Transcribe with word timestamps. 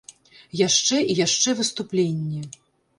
Яшчэ 0.67 0.97
і 1.11 1.19
яшчэ 1.21 1.57
выступленні. 1.63 2.41